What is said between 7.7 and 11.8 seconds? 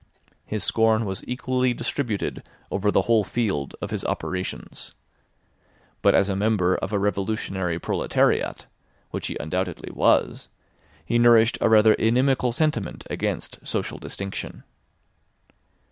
proletariat—which he undoubtedly was—he nourished a